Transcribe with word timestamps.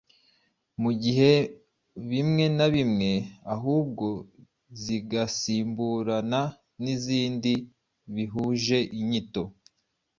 mu 0.81 0.91
bihe 1.01 1.33
bimwe 2.09 2.45
na 2.57 2.67
bimwe, 2.73 3.11
ahubwo 3.53 4.07
zigasimburana 4.83 6.41
n’izindi 6.83 7.53
bihuje 8.15 8.77
inyito. 8.99 9.43